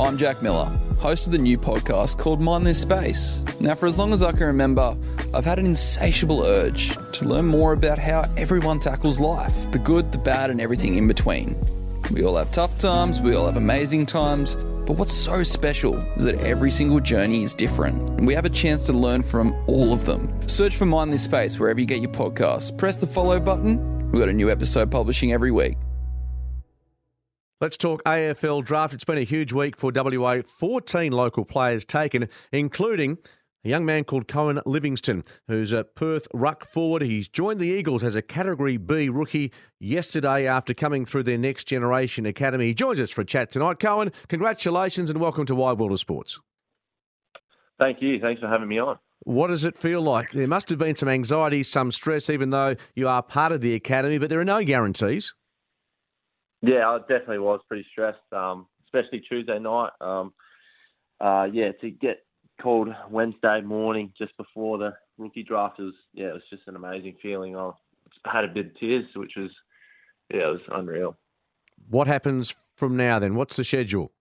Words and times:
I'm 0.00 0.16
Jack 0.16 0.40
Miller, 0.40 0.64
host 0.98 1.26
of 1.26 1.32
the 1.32 1.38
new 1.38 1.58
podcast 1.58 2.16
called 2.16 2.40
Mind 2.40 2.66
This 2.66 2.80
Space. 2.80 3.42
Now, 3.60 3.74
for 3.74 3.86
as 3.86 3.98
long 3.98 4.14
as 4.14 4.22
I 4.22 4.32
can 4.32 4.46
remember, 4.46 4.96
I've 5.34 5.44
had 5.44 5.58
an 5.58 5.66
insatiable 5.66 6.42
urge 6.46 6.96
to 7.12 7.26
learn 7.26 7.44
more 7.44 7.74
about 7.74 7.98
how 7.98 8.24
everyone 8.34 8.80
tackles 8.80 9.20
life 9.20 9.52
the 9.72 9.78
good, 9.78 10.10
the 10.10 10.16
bad, 10.16 10.48
and 10.48 10.58
everything 10.58 10.94
in 10.94 11.06
between. 11.06 11.54
We 12.10 12.24
all 12.24 12.38
have 12.38 12.50
tough 12.50 12.78
times, 12.78 13.20
we 13.20 13.34
all 13.34 13.44
have 13.44 13.58
amazing 13.58 14.06
times, 14.06 14.54
but 14.86 14.94
what's 14.96 15.12
so 15.12 15.42
special 15.42 15.98
is 16.16 16.24
that 16.24 16.36
every 16.36 16.70
single 16.70 16.98
journey 16.98 17.42
is 17.42 17.52
different, 17.52 18.00
and 18.18 18.26
we 18.26 18.32
have 18.32 18.46
a 18.46 18.50
chance 18.50 18.82
to 18.84 18.94
learn 18.94 19.20
from 19.20 19.54
all 19.66 19.92
of 19.92 20.06
them. 20.06 20.32
Search 20.48 20.76
for 20.76 20.86
Mind 20.86 21.12
This 21.12 21.24
Space 21.24 21.58
wherever 21.58 21.78
you 21.78 21.84
get 21.84 22.00
your 22.00 22.10
podcasts. 22.10 22.74
Press 22.74 22.96
the 22.96 23.06
follow 23.06 23.38
button. 23.38 24.10
We've 24.12 24.20
got 24.20 24.30
a 24.30 24.32
new 24.32 24.50
episode 24.50 24.90
publishing 24.90 25.34
every 25.34 25.50
week. 25.50 25.76
Let's 27.60 27.76
talk 27.76 28.02
AFL 28.04 28.64
draft. 28.64 28.94
It's 28.94 29.04
been 29.04 29.18
a 29.18 29.22
huge 29.22 29.52
week 29.52 29.76
for 29.76 29.92
WA. 29.94 30.40
14 30.40 31.12
local 31.12 31.44
players 31.44 31.84
taken, 31.84 32.26
including 32.52 33.18
a 33.66 33.68
young 33.68 33.84
man 33.84 34.04
called 34.04 34.28
Coen 34.28 34.62
Livingstone, 34.64 35.24
who's 35.46 35.74
a 35.74 35.84
Perth 35.84 36.26
ruck 36.32 36.64
forward. 36.64 37.02
He's 37.02 37.28
joined 37.28 37.60
the 37.60 37.68
Eagles 37.68 38.02
as 38.02 38.16
a 38.16 38.22
Category 38.22 38.78
B 38.78 39.10
rookie 39.10 39.52
yesterday 39.78 40.46
after 40.46 40.72
coming 40.72 41.04
through 41.04 41.24
their 41.24 41.36
Next 41.36 41.64
Generation 41.64 42.24
Academy. 42.24 42.68
He 42.68 42.72
joins 42.72 42.98
us 42.98 43.10
for 43.10 43.20
a 43.20 43.26
chat 43.26 43.50
tonight. 43.50 43.78
Cohen, 43.78 44.10
congratulations 44.28 45.10
and 45.10 45.20
welcome 45.20 45.44
to 45.44 45.54
Wide 45.54 45.78
World 45.78 45.92
of 45.92 46.00
Sports. 46.00 46.40
Thank 47.78 48.00
you. 48.00 48.18
Thanks 48.20 48.40
for 48.40 48.48
having 48.48 48.68
me 48.68 48.78
on. 48.78 48.98
What 49.24 49.48
does 49.48 49.66
it 49.66 49.76
feel 49.76 50.00
like? 50.00 50.32
There 50.32 50.48
must 50.48 50.70
have 50.70 50.78
been 50.78 50.96
some 50.96 51.10
anxiety, 51.10 51.62
some 51.62 51.92
stress, 51.92 52.30
even 52.30 52.48
though 52.48 52.76
you 52.94 53.06
are 53.06 53.22
part 53.22 53.52
of 53.52 53.60
the 53.60 53.74
academy, 53.74 54.16
but 54.16 54.30
there 54.30 54.40
are 54.40 54.46
no 54.46 54.64
guarantees. 54.64 55.34
Yeah, 56.62 56.88
I 56.88 56.98
definitely 56.98 57.38
was 57.38 57.60
pretty 57.68 57.86
stressed, 57.90 58.18
um, 58.32 58.66
especially 58.84 59.20
Tuesday 59.20 59.58
night. 59.58 59.90
Um, 60.00 60.32
uh, 61.20 61.46
yeah, 61.52 61.72
to 61.80 61.90
get 61.90 62.24
called 62.60 62.88
Wednesday 63.10 63.60
morning 63.62 64.12
just 64.18 64.36
before 64.36 64.78
the 64.78 64.92
rookie 65.18 65.42
draft 65.42 65.78
was 65.78 65.94
yeah, 66.12 66.28
it 66.28 66.34
was 66.34 66.42
just 66.50 66.62
an 66.66 66.76
amazing 66.76 67.16
feeling. 67.22 67.56
I 67.56 67.70
had 68.24 68.44
a 68.44 68.48
bit 68.48 68.66
of 68.66 68.78
tears, 68.78 69.06
which 69.16 69.32
was 69.36 69.50
yeah, 70.32 70.48
it 70.48 70.52
was 70.52 70.60
unreal. 70.72 71.16
What 71.88 72.06
happens 72.06 72.54
from 72.76 72.96
now 72.96 73.18
then? 73.18 73.34
What's 73.34 73.56
the 73.56 73.64
schedule? 73.64 74.12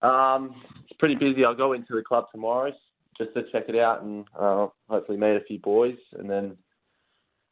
Um, 0.00 0.54
it's 0.82 0.98
pretty 0.98 1.14
busy. 1.14 1.44
I'll 1.44 1.54
go 1.54 1.74
into 1.74 1.94
the 1.94 2.02
club 2.02 2.26
tomorrow 2.32 2.72
just 3.18 3.34
to 3.34 3.42
check 3.52 3.64
it 3.68 3.76
out 3.76 4.02
and 4.02 4.24
uh, 4.38 4.68
hopefully 4.88 5.18
meet 5.18 5.36
a 5.36 5.44
few 5.46 5.58
boys, 5.58 5.96
and 6.18 6.28
then 6.28 6.56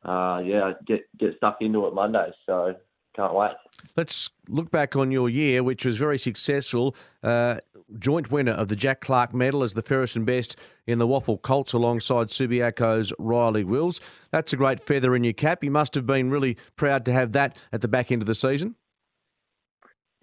uh, 0.04 0.40
yeah, 0.44 0.72
get 0.86 1.02
get 1.18 1.36
stuck 1.36 1.58
into 1.60 1.86
it 1.86 1.94
Monday. 1.94 2.30
So 2.46 2.74
can't 3.14 3.34
wait. 3.34 3.52
Let's 3.96 4.30
look 4.48 4.70
back 4.70 4.94
on 4.96 5.10
your 5.10 5.28
year, 5.28 5.62
which 5.62 5.84
was 5.84 5.96
very 5.96 6.18
successful. 6.18 6.94
Uh, 7.22 7.56
joint 7.98 8.30
winner 8.30 8.52
of 8.52 8.68
the 8.68 8.76
Jack 8.76 9.00
Clark 9.00 9.34
Medal 9.34 9.62
as 9.62 9.74
the 9.74 9.82
fairest 9.82 10.16
and 10.16 10.24
best 10.24 10.56
in 10.86 10.98
the 10.98 11.06
WAFL 11.06 11.42
Colts 11.42 11.72
alongside 11.72 12.28
Subiaco's 12.28 13.12
Riley 13.18 13.64
Wills. 13.64 14.00
That's 14.30 14.52
a 14.52 14.56
great 14.56 14.80
feather 14.80 15.16
in 15.16 15.24
your 15.24 15.32
cap. 15.32 15.64
You 15.64 15.70
must 15.70 15.94
have 15.94 16.06
been 16.06 16.30
really 16.30 16.56
proud 16.76 17.04
to 17.06 17.12
have 17.12 17.32
that 17.32 17.56
at 17.72 17.80
the 17.80 17.88
back 17.88 18.12
end 18.12 18.22
of 18.22 18.26
the 18.26 18.34
season. 18.34 18.76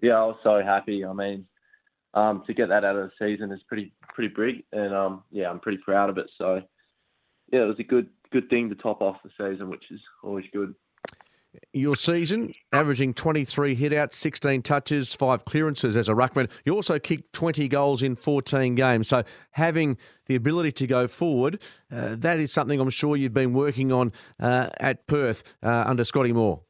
Yeah, 0.00 0.14
I 0.14 0.24
was 0.26 0.38
so 0.42 0.62
happy. 0.62 1.04
I 1.04 1.12
mean, 1.12 1.46
um, 2.14 2.42
to 2.46 2.54
get 2.54 2.68
that 2.68 2.84
out 2.84 2.96
of 2.96 3.10
the 3.10 3.26
season 3.26 3.52
is 3.52 3.60
pretty 3.68 3.92
pretty 4.14 4.32
big, 4.34 4.64
and 4.72 4.94
um, 4.94 5.24
yeah, 5.30 5.50
I'm 5.50 5.60
pretty 5.60 5.78
proud 5.78 6.08
of 6.08 6.18
it. 6.18 6.30
So 6.38 6.62
yeah, 7.52 7.62
it 7.62 7.66
was 7.66 7.78
a 7.80 7.84
good 7.84 8.08
good 8.32 8.48
thing 8.48 8.68
to 8.68 8.74
top 8.76 9.02
off 9.02 9.16
the 9.24 9.30
season, 9.30 9.68
which 9.70 9.84
is 9.90 10.00
always 10.22 10.44
good 10.52 10.74
your 11.72 11.96
season, 11.96 12.52
averaging 12.72 13.14
23 13.14 13.76
hitouts, 13.76 14.14
16 14.14 14.62
touches, 14.62 15.14
five 15.14 15.44
clearances 15.44 15.96
as 15.96 16.08
a 16.08 16.12
ruckman. 16.12 16.48
You 16.64 16.74
also 16.74 16.98
kicked 16.98 17.32
20 17.32 17.68
goals 17.68 18.02
in 18.02 18.16
14 18.16 18.74
games. 18.74 19.08
So 19.08 19.24
having 19.52 19.96
the 20.26 20.34
ability 20.34 20.72
to 20.72 20.86
go 20.86 21.06
forward, 21.06 21.60
uh, 21.92 22.16
that 22.18 22.38
is 22.38 22.52
something 22.52 22.80
I'm 22.80 22.90
sure 22.90 23.16
you've 23.16 23.34
been 23.34 23.52
working 23.52 23.92
on 23.92 24.12
uh, 24.40 24.68
at 24.78 25.06
Perth 25.06 25.42
uh, 25.62 25.84
under 25.86 26.04
Scotty 26.04 26.32
Moore. 26.32 26.60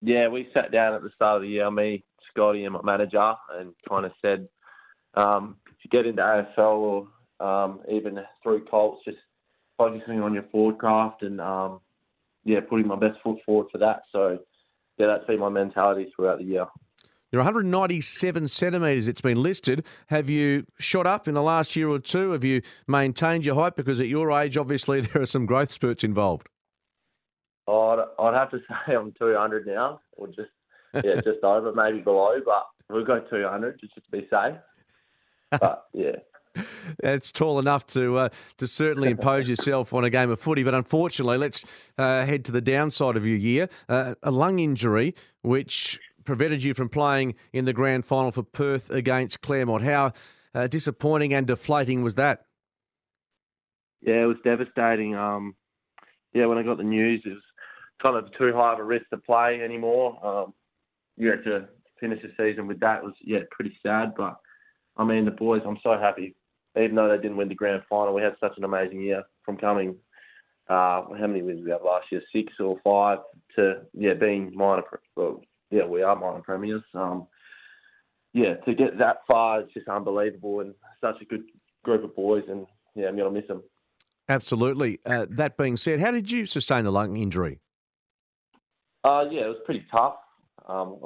Yeah, 0.00 0.28
we 0.28 0.48
sat 0.54 0.70
down 0.70 0.94
at 0.94 1.02
the 1.02 1.10
start 1.14 1.36
of 1.36 1.42
the 1.42 1.48
year, 1.48 1.70
me, 1.70 2.04
Scotty, 2.30 2.64
and 2.64 2.74
my 2.74 2.82
manager, 2.82 3.34
and 3.58 3.72
kind 3.88 4.06
of 4.06 4.12
said, 4.22 4.48
um, 5.14 5.56
if 5.66 5.76
you 5.82 5.90
get 5.90 6.06
into 6.06 6.22
AFL 6.22 6.58
or 6.58 7.08
um, 7.44 7.80
even 7.90 8.18
through 8.42 8.64
Colts, 8.66 9.02
just 9.04 9.18
focusing 9.76 10.20
on 10.20 10.34
your 10.34 10.44
forward 10.52 10.78
craft 10.78 11.22
and 11.22 11.40
um, 11.40 11.80
yeah, 12.44 12.60
putting 12.60 12.86
my 12.86 12.96
best 12.96 13.18
foot 13.22 13.38
forward 13.44 13.68
for 13.70 13.78
that. 13.78 14.02
So 14.12 14.38
yeah, 14.98 15.06
that's 15.06 15.24
been 15.26 15.38
my 15.38 15.48
mentality 15.48 16.12
throughout 16.14 16.38
the 16.38 16.44
year. 16.44 16.66
You're 17.30 17.42
197 17.42 18.48
centimetres, 18.48 19.06
it's 19.06 19.20
been 19.20 19.42
listed. 19.42 19.84
Have 20.06 20.30
you 20.30 20.64
shot 20.78 21.06
up 21.06 21.28
in 21.28 21.34
the 21.34 21.42
last 21.42 21.76
year 21.76 21.88
or 21.88 21.98
two? 21.98 22.30
Have 22.30 22.42
you 22.42 22.62
maintained 22.86 23.44
your 23.44 23.54
height? 23.54 23.76
Because 23.76 24.00
at 24.00 24.08
your 24.08 24.32
age, 24.32 24.56
obviously, 24.56 25.00
there 25.02 25.22
are 25.22 25.26
some 25.26 25.44
growth 25.44 25.70
spurts 25.70 26.04
involved. 26.04 26.48
I'd, 27.68 28.04
I'd 28.18 28.34
have 28.34 28.50
to 28.52 28.58
say 28.86 28.94
I'm 28.94 29.12
200 29.12 29.66
now, 29.66 30.00
or 30.16 30.28
just 30.28 30.50
yeah, 30.94 31.16
just 31.16 31.44
over, 31.44 31.72
maybe 31.74 32.00
below, 32.00 32.36
but 32.44 32.66
we'll 32.88 33.04
go 33.04 33.20
200 33.20 33.78
just 33.78 33.94
to 33.94 34.00
be 34.10 34.26
safe. 34.30 34.56
But 35.50 35.84
yeah, 35.92 36.16
it's 37.02 37.32
tall 37.32 37.58
enough 37.58 37.86
to 37.86 38.18
uh, 38.18 38.28
to 38.58 38.66
certainly 38.66 39.10
impose 39.12 39.48
yourself 39.48 39.94
on 39.94 40.04
a 40.04 40.10
game 40.10 40.30
of 40.30 40.40
footy. 40.40 40.62
But 40.62 40.74
unfortunately, 40.74 41.38
let's 41.38 41.64
uh, 41.96 42.24
head 42.24 42.44
to 42.46 42.52
the 42.52 42.60
downside 42.60 43.16
of 43.16 43.26
your 43.26 43.36
year: 43.36 43.68
uh, 43.88 44.14
a 44.22 44.30
lung 44.30 44.58
injury, 44.58 45.14
which 45.42 46.00
prevented 46.24 46.62
you 46.62 46.74
from 46.74 46.88
playing 46.88 47.34
in 47.52 47.64
the 47.64 47.72
grand 47.72 48.04
final 48.04 48.30
for 48.30 48.42
Perth 48.42 48.90
against 48.90 49.40
Claremont. 49.40 49.82
How 49.82 50.12
uh, 50.54 50.66
disappointing 50.66 51.32
and 51.34 51.46
deflating 51.46 52.02
was 52.02 52.16
that? 52.16 52.44
Yeah, 54.00 54.22
it 54.22 54.26
was 54.26 54.36
devastating. 54.44 55.14
Um, 55.14 55.56
yeah, 56.32 56.46
when 56.46 56.58
I 56.58 56.62
got 56.62 56.76
the 56.76 56.84
news, 56.84 57.22
it 57.24 57.30
was 57.30 57.42
kind 58.02 58.16
of 58.16 58.30
too 58.38 58.52
high 58.54 58.74
of 58.74 58.78
a 58.78 58.84
risk 58.84 59.08
to 59.10 59.16
play 59.16 59.60
anymore. 59.62 60.24
Um, 60.24 60.54
you 61.16 61.30
had 61.30 61.42
to 61.44 61.68
finish 61.98 62.22
the 62.22 62.30
season 62.36 62.68
with 62.68 62.78
that. 62.80 62.98
It 62.98 63.04
was 63.04 63.14
yeah, 63.22 63.40
pretty 63.50 63.76
sad, 63.82 64.14
but. 64.16 64.36
I 64.98 65.04
mean, 65.04 65.24
the 65.24 65.30
boys, 65.30 65.62
I'm 65.64 65.78
so 65.82 65.96
happy 65.96 66.34
even 66.82 66.96
though 66.96 67.08
they 67.08 67.20
didn't 67.20 67.36
win 67.36 67.48
the 67.48 67.54
grand 67.54 67.82
final, 67.88 68.14
we 68.14 68.22
had 68.22 68.36
such 68.40 68.52
an 68.56 68.64
amazing 68.64 69.00
year 69.00 69.24
from 69.44 69.56
coming. 69.56 69.96
Uh, 70.68 71.02
how 71.18 71.26
many 71.26 71.42
wins 71.42 71.64
we 71.64 71.70
have 71.70 71.82
last 71.84 72.06
year? 72.12 72.22
Six 72.32 72.52
or 72.60 72.78
five 72.84 73.18
to 73.56 73.82
yeah, 73.94 74.14
being 74.14 74.52
minor. 74.54 74.82
Well, 75.16 75.40
yeah, 75.70 75.86
we 75.86 76.02
are 76.02 76.14
minor 76.14 76.40
premiers. 76.40 76.82
Um, 76.94 77.26
yeah, 78.34 78.54
to 78.66 78.74
get 78.74 78.98
that 78.98 79.18
far, 79.26 79.60
it's 79.60 79.72
just 79.72 79.88
unbelievable, 79.88 80.60
and 80.60 80.74
such 81.00 81.20
a 81.22 81.24
good 81.24 81.44
group 81.84 82.04
of 82.04 82.14
boys, 82.14 82.44
and 82.48 82.66
yeah, 82.94 83.08
I'm 83.08 83.16
gonna 83.16 83.30
miss 83.30 83.46
them. 83.48 83.62
Absolutely. 84.28 85.00
Uh, 85.06 85.26
that 85.30 85.56
being 85.56 85.76
said, 85.76 86.00
how 86.00 86.10
did 86.10 86.30
you 86.30 86.44
sustain 86.44 86.84
the 86.84 86.92
lung 86.92 87.16
injury? 87.16 87.60
Uh, 89.02 89.24
yeah, 89.30 89.46
it 89.46 89.48
was 89.48 89.56
pretty 89.64 89.86
tough. 89.90 90.16
Um, 90.68 90.98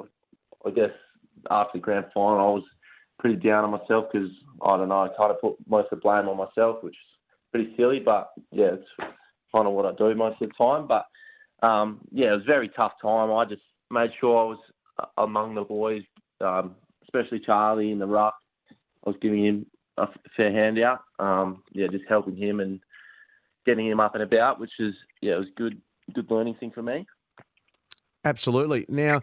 I 0.65 0.71
guess 0.71 0.91
after 1.49 1.77
the 1.77 1.81
grand 1.81 2.07
final, 2.13 2.39
I 2.39 2.49
was 2.51 2.63
pretty 3.19 3.37
down 3.37 3.63
on 3.63 3.71
myself 3.71 4.05
because 4.11 4.29
I 4.61 4.77
don't 4.77 4.89
know, 4.89 5.03
I 5.03 5.09
kind 5.17 5.31
of 5.31 5.41
put 5.41 5.55
most 5.67 5.87
of 5.91 5.99
the 5.99 6.03
blame 6.03 6.27
on 6.27 6.37
myself, 6.37 6.83
which 6.83 6.93
is 6.93 7.19
pretty 7.51 7.73
silly, 7.77 7.99
but 7.99 8.31
yeah, 8.51 8.71
it's 8.73 8.87
kind 9.53 9.67
of 9.67 9.73
what 9.73 9.85
I 9.85 9.93
do 9.97 10.15
most 10.15 10.41
of 10.41 10.49
the 10.49 10.55
time. 10.55 10.87
But 10.87 11.05
um, 11.65 12.01
yeah, 12.11 12.29
it 12.29 12.35
was 12.37 12.41
a 12.43 12.45
very 12.45 12.69
tough 12.69 12.93
time. 13.01 13.31
I 13.31 13.45
just 13.45 13.61
made 13.91 14.11
sure 14.19 14.37
I 14.37 14.49
was 14.49 14.59
among 15.17 15.55
the 15.55 15.63
boys, 15.63 16.03
um, 16.41 16.75
especially 17.03 17.39
Charlie 17.39 17.91
in 17.91 17.99
the 17.99 18.07
ruck. 18.07 18.35
I 19.05 19.09
was 19.09 19.17
giving 19.21 19.45
him 19.45 19.65
a 19.97 20.07
fair 20.35 20.51
handout. 20.51 21.01
Um, 21.19 21.63
yeah, 21.71 21.87
just 21.87 22.05
helping 22.09 22.35
him 22.35 22.59
and 22.59 22.79
getting 23.65 23.87
him 23.87 23.99
up 23.99 24.15
and 24.15 24.23
about, 24.23 24.59
which 24.59 24.71
is 24.79 24.93
yeah, 25.21 25.35
it 25.35 25.39
was 25.39 25.47
good, 25.55 25.81
good 26.13 26.29
learning 26.29 26.55
thing 26.59 26.71
for 26.71 26.81
me. 26.81 27.05
Absolutely. 28.25 28.85
Now, 28.87 29.21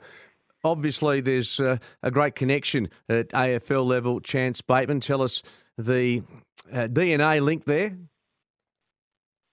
obviously 0.64 1.20
there's 1.20 1.60
uh, 1.60 1.76
a 2.02 2.10
great 2.10 2.34
connection 2.34 2.88
at 3.08 3.28
AFL 3.30 3.86
level. 3.86 4.20
Chance 4.20 4.60
Bateman, 4.62 5.00
tell 5.00 5.22
us 5.22 5.42
the 5.78 6.22
uh, 6.72 6.88
DNA 6.88 7.42
link 7.42 7.64
there. 7.64 7.96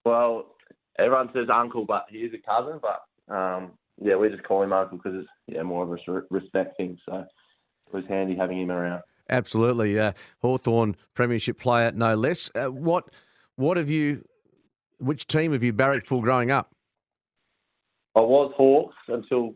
Well, 0.04 0.54
everyone 0.98 1.30
says 1.32 1.48
uncle, 1.52 1.84
but 1.84 2.06
he 2.10 2.18
is 2.18 2.32
a 2.34 2.38
cousin. 2.38 2.80
But 2.80 3.34
um, 3.34 3.72
yeah, 4.00 4.16
we 4.16 4.28
just 4.28 4.44
call 4.44 4.62
him 4.62 4.72
uncle 4.72 4.98
because 4.98 5.20
it's 5.20 5.28
yeah 5.46 5.62
more 5.62 5.84
of 5.84 5.90
a 5.90 6.22
respect 6.30 6.76
thing. 6.76 6.98
So 7.06 7.16
it 7.18 7.94
was 7.94 8.04
handy 8.08 8.36
having 8.36 8.60
him 8.60 8.70
around. 8.70 9.02
Absolutely, 9.30 9.98
uh, 9.98 10.12
Hawthorn 10.40 10.96
Premiership 11.14 11.58
player, 11.58 11.92
no 11.92 12.14
less. 12.14 12.50
Uh, 12.54 12.70
what 12.70 13.10
what 13.56 13.76
have 13.76 13.90
you? 13.90 14.24
Which 14.98 15.26
team 15.26 15.52
have 15.52 15.62
you 15.62 15.72
barracked 15.72 16.06
for 16.06 16.22
growing 16.22 16.50
up? 16.50 16.74
I 18.16 18.20
was 18.20 18.52
Hawks 18.56 18.96
until 19.06 19.54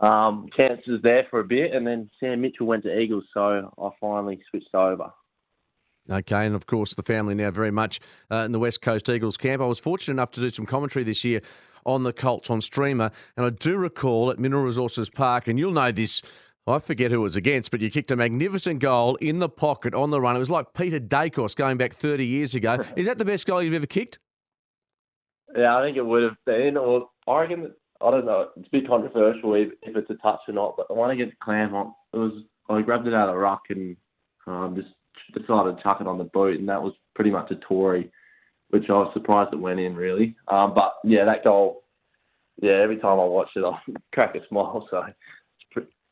um, 0.00 0.48
Chance 0.56 0.80
was 0.86 1.00
there 1.02 1.26
for 1.30 1.40
a 1.40 1.44
bit, 1.44 1.72
and 1.74 1.86
then 1.86 2.10
Sam 2.18 2.40
Mitchell 2.40 2.66
went 2.66 2.84
to 2.84 2.98
Eagles, 2.98 3.24
so 3.32 3.72
I 3.78 3.90
finally 4.00 4.40
switched 4.50 4.74
over. 4.74 5.12
Okay, 6.10 6.46
and 6.46 6.56
of 6.56 6.66
course, 6.66 6.94
the 6.94 7.02
family 7.02 7.34
now 7.34 7.50
very 7.52 7.70
much 7.70 8.00
uh, 8.30 8.38
in 8.38 8.52
the 8.52 8.58
West 8.58 8.82
Coast 8.82 9.08
Eagles 9.08 9.36
camp. 9.36 9.62
I 9.62 9.66
was 9.66 9.78
fortunate 9.78 10.14
enough 10.14 10.32
to 10.32 10.40
do 10.40 10.50
some 10.50 10.66
commentary 10.66 11.04
this 11.04 11.22
year 11.22 11.40
on 11.86 12.02
the 12.02 12.12
Colts 12.12 12.50
on 12.50 12.60
Streamer, 12.60 13.12
and 13.36 13.46
I 13.46 13.50
do 13.50 13.76
recall 13.76 14.30
at 14.30 14.38
Mineral 14.38 14.64
Resources 14.64 15.10
Park, 15.10 15.46
and 15.46 15.58
you'll 15.58 15.72
know 15.72 15.92
this 15.92 16.22
I 16.66 16.78
forget 16.78 17.10
who 17.10 17.18
it 17.18 17.22
was 17.22 17.36
against, 17.36 17.72
but 17.72 17.80
you 17.80 17.90
kicked 17.90 18.12
a 18.12 18.16
magnificent 18.16 18.78
goal 18.78 19.16
in 19.16 19.40
the 19.40 19.48
pocket 19.48 19.94
on 19.94 20.10
the 20.10 20.20
run. 20.20 20.36
It 20.36 20.38
was 20.38 20.50
like 20.50 20.74
Peter 20.74 21.00
Daicos 21.00 21.56
going 21.56 21.76
back 21.76 21.94
30 21.94 22.24
years 22.24 22.54
ago. 22.54 22.78
Is 22.96 23.06
that 23.06 23.18
the 23.18 23.24
best 23.24 23.46
goal 23.46 23.62
you've 23.62 23.74
ever 23.74 23.86
kicked? 23.86 24.20
Yeah, 25.56 25.76
I 25.76 25.82
think 25.82 25.96
it 25.96 26.06
would 26.06 26.22
have 26.22 26.36
been. 26.46 26.76
Or 26.76 27.08
I 27.26 27.40
reckon, 27.40 27.72
I 28.04 28.10
don't 28.10 28.26
know, 28.26 28.48
it's 28.56 28.66
a 28.66 28.70
bit 28.70 28.88
controversial 28.88 29.54
if, 29.54 29.68
if 29.82 29.96
it's 29.96 30.10
a 30.10 30.14
touch 30.14 30.40
or 30.48 30.54
not, 30.54 30.76
but 30.76 30.88
the 30.88 30.94
one 30.94 31.10
against 31.10 31.38
Claremont, 31.40 31.92
it 32.12 32.16
was, 32.16 32.32
I 32.68 32.82
grabbed 32.82 33.06
it 33.06 33.14
out 33.14 33.28
of 33.28 33.34
the 33.34 33.38
ruck 33.38 33.62
and 33.70 33.96
um, 34.46 34.76
just 34.76 34.88
decided 35.34 35.76
to 35.76 35.82
chuck 35.82 35.98
it 36.00 36.06
on 36.06 36.18
the 36.18 36.24
boot, 36.24 36.58
and 36.58 36.68
that 36.68 36.82
was 36.82 36.94
pretty 37.14 37.30
much 37.30 37.50
a 37.50 37.56
Tory, 37.56 38.10
which 38.70 38.84
I 38.88 38.92
was 38.92 39.10
surprised 39.14 39.52
it 39.52 39.60
went 39.60 39.80
in, 39.80 39.94
really. 39.94 40.36
Um, 40.48 40.74
but 40.74 40.94
yeah, 41.04 41.24
that 41.24 41.44
goal, 41.44 41.84
yeah, 42.60 42.80
every 42.82 42.96
time 42.96 43.20
I 43.20 43.24
watch 43.24 43.48
it, 43.56 43.64
I 43.64 43.78
crack 44.14 44.34
a 44.34 44.46
smile, 44.48 44.86
so 44.90 45.02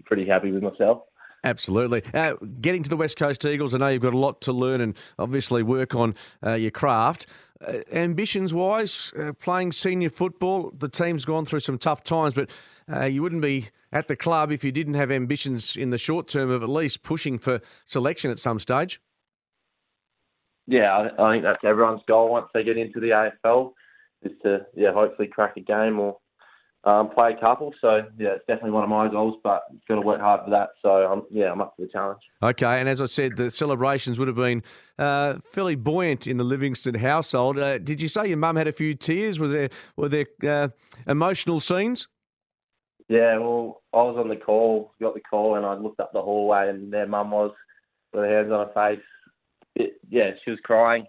pretty 0.04 0.26
happy 0.26 0.50
with 0.50 0.62
myself. 0.62 1.02
Absolutely. 1.42 2.02
Uh, 2.12 2.34
getting 2.60 2.82
to 2.82 2.90
the 2.90 2.96
West 2.96 3.16
Coast 3.16 3.44
Eagles, 3.44 3.74
I 3.74 3.78
know 3.78 3.88
you've 3.88 4.02
got 4.02 4.14
a 4.14 4.18
lot 4.18 4.40
to 4.42 4.52
learn 4.52 4.80
and 4.80 4.94
obviously 5.18 5.62
work 5.62 5.94
on 5.94 6.14
uh, 6.44 6.52
your 6.52 6.70
craft. 6.70 7.26
Uh, 7.66 7.78
ambitions 7.92 8.52
wise, 8.52 9.12
uh, 9.18 9.32
playing 9.34 9.72
senior 9.72 10.10
football, 10.10 10.72
the 10.78 10.88
team's 10.88 11.24
gone 11.24 11.44
through 11.44 11.60
some 11.60 11.78
tough 11.78 12.02
times, 12.02 12.34
but 12.34 12.50
uh, 12.92 13.04
you 13.04 13.22
wouldn't 13.22 13.42
be 13.42 13.68
at 13.92 14.08
the 14.08 14.16
club 14.16 14.52
if 14.52 14.64
you 14.64 14.72
didn't 14.72 14.94
have 14.94 15.10
ambitions 15.10 15.76
in 15.76 15.90
the 15.90 15.98
short 15.98 16.28
term 16.28 16.50
of 16.50 16.62
at 16.62 16.68
least 16.68 17.02
pushing 17.02 17.38
for 17.38 17.60
selection 17.84 18.30
at 18.30 18.38
some 18.38 18.58
stage. 18.58 19.00
Yeah, 20.66 20.90
I, 21.18 21.22
I 21.22 21.32
think 21.32 21.42
that's 21.42 21.64
everyone's 21.64 22.02
goal 22.06 22.30
once 22.30 22.48
they 22.54 22.62
get 22.62 22.78
into 22.78 23.00
the 23.00 23.30
AFL 23.44 23.72
is 24.22 24.32
to 24.42 24.66
yeah 24.76 24.92
hopefully 24.92 25.28
crack 25.28 25.56
a 25.56 25.60
game 25.60 25.98
or 25.98 26.18
um, 26.84 27.10
play 27.10 27.32
a 27.32 27.40
couple. 27.40 27.72
So 27.80 28.02
yeah, 28.18 28.30
it's 28.30 28.46
definitely 28.46 28.70
one 28.70 28.84
of 28.84 28.88
my 28.88 29.08
goals, 29.08 29.38
but 29.44 29.64
got 29.88 29.96
to 29.96 30.00
work 30.00 30.20
hard 30.20 30.42
for 30.44 30.50
that. 30.50 30.70
So 30.82 31.10
um, 31.10 31.26
yeah, 31.30 31.52
I'm 31.52 31.60
up 31.60 31.74
for 31.76 31.82
the 31.82 31.88
challenge. 31.88 32.20
Okay, 32.42 32.80
and 32.80 32.88
as 32.88 33.00
I 33.00 33.06
said, 33.06 33.36
the 33.36 33.50
celebrations 33.50 34.18
would 34.18 34.28
have 34.28 34.36
been 34.36 34.62
uh, 34.98 35.34
fairly 35.52 35.74
buoyant 35.74 36.26
in 36.26 36.36
the 36.38 36.44
Livingstone 36.44 36.94
household. 36.94 37.58
Uh, 37.58 37.78
did 37.78 38.00
you 38.00 38.08
say 38.08 38.28
your 38.28 38.38
mum 38.38 38.56
had 38.56 38.68
a 38.68 38.72
few 38.72 38.94
tears? 38.94 39.38
Were 39.38 39.48
there 39.48 39.68
were 39.96 40.08
there 40.08 40.26
uh, 40.46 40.68
emotional 41.06 41.60
scenes? 41.60 42.08
Yeah, 43.08 43.38
well, 43.38 43.82
I 43.92 43.96
was 43.96 44.16
on 44.18 44.28
the 44.28 44.36
call, 44.36 44.92
got 45.00 45.14
the 45.14 45.20
call, 45.20 45.56
and 45.56 45.66
I 45.66 45.74
looked 45.74 45.98
up 45.98 46.12
the 46.12 46.22
hallway, 46.22 46.68
and 46.68 46.92
their 46.92 47.08
mum 47.08 47.32
was 47.32 47.50
with 48.12 48.22
her 48.22 48.36
hands 48.38 48.52
on 48.52 48.68
her 48.68 48.72
face. 48.72 49.04
It, 49.74 50.00
yeah, 50.08 50.30
she 50.44 50.52
was 50.52 50.60
crying 50.62 51.06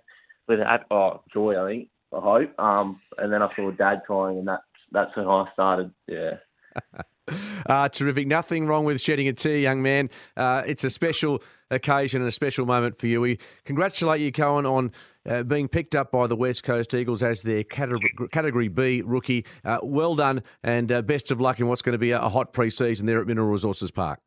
with 0.48 0.60
oh 0.90 1.22
joy, 1.32 1.64
I 1.64 1.70
think. 1.70 1.90
I 2.14 2.20
hope. 2.20 2.60
Um, 2.60 3.00
and 3.18 3.32
then 3.32 3.42
I 3.42 3.56
saw 3.56 3.72
dad 3.72 4.02
crying, 4.06 4.40
and 4.40 4.48
that 4.48 4.62
that's 4.92 5.12
how 5.16 5.30
I 5.30 5.52
started. 5.54 5.92
Yeah. 6.08 6.38
Uh, 7.66 7.90
terrific. 7.90 8.28
Nothing 8.28 8.66
wrong 8.66 8.86
with 8.86 9.02
shedding 9.02 9.28
a 9.28 9.34
tear, 9.34 9.58
young 9.58 9.82
man. 9.82 10.10
Uh, 10.36 10.64
it's 10.66 10.84
a 10.84 10.90
special 10.90 11.42
occasion 11.70 12.22
and 12.22 12.28
a 12.28 12.32
special 12.32 12.66
moment 12.66 12.98
for 12.98 13.08
you. 13.08 13.22
We 13.22 13.40
congratulate 13.66 14.22
you, 14.22 14.32
Coen, 14.32 14.70
on 14.70 14.92
uh, 15.28 15.44
being 15.44 15.68
picked 15.68 15.96
up 15.96 16.12
by 16.12 16.28
the 16.28 16.36
West 16.36 16.64
Coast 16.64 16.94
Eagles 16.94 17.24
as 17.24 17.42
their 17.42 17.64
category, 17.64 18.12
category 18.32 18.68
B 18.68 19.02
rookie. 19.02 19.46
Uh, 19.64 19.80
well 19.84 20.16
done 20.16 20.44
and 20.64 20.92
uh, 20.92 21.02
best 21.02 21.32
of 21.32 21.40
luck 21.40 21.60
in 21.60 21.68
what's 21.68 21.82
going 21.82 21.94
to 21.94 22.00
be 22.00 22.12
a, 22.12 22.22
a 22.22 22.30
hot 22.30 22.54
pre 22.54 22.70
season 22.70 23.06
there 23.06 23.22
at 23.22 23.28
Mineral 23.28 23.48
Resources 23.48 23.92
Park. 23.92 24.20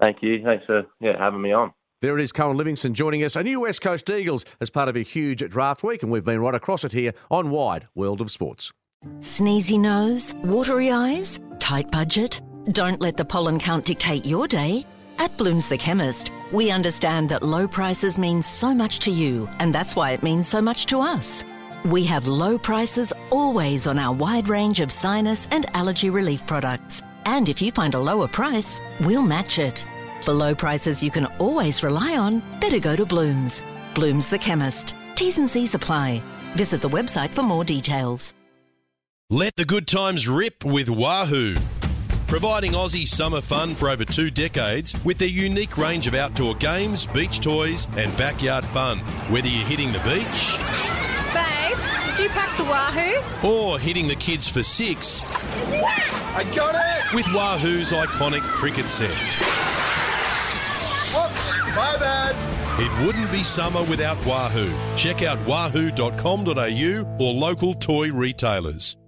Thank 0.00 0.18
you. 0.20 0.42
Thanks 0.44 0.64
for 0.66 0.82
yeah, 1.00 1.16
having 1.18 1.40
me 1.40 1.52
on. 1.52 1.72
There 2.00 2.18
it 2.18 2.22
is, 2.22 2.32
Coen 2.32 2.56
Livingstone 2.56 2.94
joining 2.94 3.22
us, 3.22 3.36
a 3.36 3.44
new 3.44 3.60
West 3.60 3.80
Coast 3.80 4.10
Eagles 4.10 4.44
as 4.60 4.70
part 4.70 4.88
of 4.88 4.96
a 4.96 5.02
huge 5.02 5.48
draft 5.48 5.84
week, 5.84 6.02
and 6.02 6.10
we've 6.10 6.24
been 6.24 6.40
right 6.40 6.54
across 6.54 6.82
it 6.82 6.92
here 6.92 7.14
on 7.30 7.50
Wide 7.50 7.86
World 7.94 8.20
of 8.20 8.28
Sports. 8.28 8.72
Sneezy 9.20 9.80
nose? 9.80 10.32
Watery 10.44 10.92
eyes? 10.92 11.40
Tight 11.58 11.90
budget? 11.90 12.40
Don't 12.70 13.00
let 13.00 13.16
the 13.16 13.24
pollen 13.24 13.58
count 13.58 13.84
dictate 13.84 14.24
your 14.24 14.46
day. 14.46 14.86
At 15.18 15.36
Blooms 15.36 15.68
the 15.68 15.76
Chemist, 15.76 16.30
we 16.52 16.70
understand 16.70 17.28
that 17.28 17.42
low 17.42 17.66
prices 17.66 18.16
mean 18.16 18.42
so 18.42 18.72
much 18.72 19.00
to 19.00 19.10
you, 19.10 19.48
and 19.58 19.74
that's 19.74 19.96
why 19.96 20.12
it 20.12 20.22
means 20.22 20.48
so 20.48 20.62
much 20.62 20.86
to 20.86 21.00
us. 21.00 21.44
We 21.84 22.04
have 22.04 22.28
low 22.28 22.58
prices 22.58 23.12
always 23.30 23.88
on 23.88 23.98
our 23.98 24.14
wide 24.14 24.48
range 24.48 24.78
of 24.78 24.92
sinus 24.92 25.48
and 25.50 25.66
allergy 25.74 26.08
relief 26.10 26.46
products. 26.46 27.02
And 27.24 27.48
if 27.48 27.60
you 27.60 27.72
find 27.72 27.94
a 27.94 28.00
lower 28.00 28.28
price, 28.28 28.80
we'll 29.00 29.22
match 29.22 29.58
it. 29.58 29.84
For 30.22 30.32
low 30.32 30.54
prices 30.54 31.02
you 31.02 31.10
can 31.10 31.26
always 31.40 31.82
rely 31.82 32.16
on, 32.16 32.40
better 32.60 32.78
go 32.78 32.94
to 32.94 33.04
Blooms. 33.04 33.64
Blooms 33.94 34.28
the 34.28 34.38
Chemist. 34.38 34.94
T's 35.16 35.38
and 35.38 35.50
C's 35.50 35.74
apply. 35.74 36.22
Visit 36.54 36.80
the 36.80 36.88
website 36.88 37.30
for 37.30 37.42
more 37.42 37.64
details. 37.64 38.32
Let 39.32 39.56
the 39.56 39.64
good 39.64 39.86
times 39.88 40.28
rip 40.28 40.62
with 40.62 40.88
Wahu. 40.88 41.58
Providing 42.26 42.72
Aussie 42.72 43.08
summer 43.08 43.40
fun 43.40 43.74
for 43.74 43.88
over 43.88 44.04
two 44.04 44.30
decades 44.30 44.94
with 45.06 45.16
their 45.16 45.26
unique 45.26 45.78
range 45.78 46.06
of 46.06 46.12
outdoor 46.12 46.54
games, 46.54 47.06
beach 47.06 47.40
toys, 47.40 47.88
and 47.96 48.14
backyard 48.18 48.62
fun. 48.62 48.98
Whether 49.30 49.48
you're 49.48 49.64
hitting 49.64 49.90
the 49.90 50.00
beach, 50.00 50.58
Babe, 51.32 51.78
did 52.04 52.24
you 52.24 52.28
pack 52.28 52.54
the 52.58 52.64
Wahu? 52.64 53.42
or 53.42 53.78
hitting 53.78 54.06
the 54.06 54.16
kids 54.16 54.48
for 54.48 54.62
six 54.62 55.22
I 55.24 56.44
got 56.54 56.74
it! 56.74 57.14
with 57.14 57.24
Wahu's 57.24 57.90
iconic 57.90 58.42
cricket 58.42 58.90
set. 58.90 59.08
Whoops, 61.14 61.74
my 61.74 61.96
bad. 61.98 62.36
It 62.78 63.06
wouldn't 63.06 63.32
be 63.32 63.42
summer 63.42 63.82
without 63.84 64.18
Wahu. 64.26 64.70
Check 64.98 65.22
out 65.22 65.38
wahu.com.au 65.46 67.16
or 67.18 67.32
local 67.32 67.72
toy 67.72 68.12
retailers. 68.12 68.98